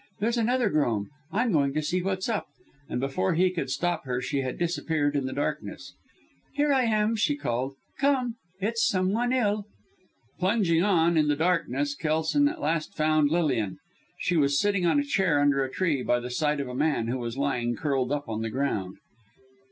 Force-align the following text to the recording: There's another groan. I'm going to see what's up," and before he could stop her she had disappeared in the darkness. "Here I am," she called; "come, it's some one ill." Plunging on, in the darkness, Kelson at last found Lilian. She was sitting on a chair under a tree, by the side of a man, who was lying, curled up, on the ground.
There's 0.19 0.37
another 0.39 0.69
groan. 0.71 1.11
I'm 1.31 1.51
going 1.51 1.75
to 1.75 1.81
see 1.83 2.01
what's 2.01 2.27
up," 2.27 2.47
and 2.89 2.99
before 2.99 3.35
he 3.35 3.51
could 3.51 3.69
stop 3.69 4.03
her 4.05 4.19
she 4.19 4.41
had 4.41 4.57
disappeared 4.57 5.15
in 5.15 5.27
the 5.27 5.31
darkness. 5.31 5.93
"Here 6.55 6.73
I 6.73 6.85
am," 6.85 7.15
she 7.15 7.35
called; 7.35 7.75
"come, 7.99 8.33
it's 8.59 8.83
some 8.83 9.11
one 9.13 9.31
ill." 9.31 9.67
Plunging 10.39 10.81
on, 10.81 11.17
in 11.17 11.27
the 11.27 11.35
darkness, 11.35 11.93
Kelson 11.93 12.47
at 12.47 12.59
last 12.59 12.95
found 12.97 13.29
Lilian. 13.29 13.77
She 14.17 14.35
was 14.35 14.59
sitting 14.59 14.87
on 14.87 14.99
a 14.99 15.03
chair 15.03 15.39
under 15.39 15.63
a 15.63 15.69
tree, 15.69 16.01
by 16.01 16.19
the 16.19 16.31
side 16.31 16.59
of 16.59 16.67
a 16.67 16.73
man, 16.73 17.05
who 17.07 17.19
was 17.19 17.37
lying, 17.37 17.75
curled 17.75 18.11
up, 18.11 18.27
on 18.27 18.41
the 18.41 18.49
ground. 18.49 18.97